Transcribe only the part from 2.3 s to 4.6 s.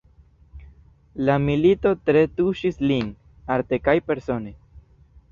tuŝis lin, arte kaj persone.